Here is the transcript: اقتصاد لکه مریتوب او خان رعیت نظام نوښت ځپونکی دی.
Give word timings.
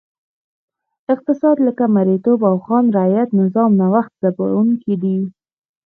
اقتصاد 1.13 1.57
لکه 1.67 1.85
مریتوب 1.95 2.39
او 2.49 2.55
خان 2.65 2.85
رعیت 2.97 3.29
نظام 3.41 3.71
نوښت 3.79 4.11
ځپونکی 4.21 4.95
دی. 5.01 5.17